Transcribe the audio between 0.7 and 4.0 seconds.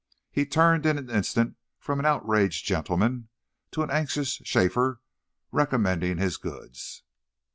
in an instant from an outraged gentleman to an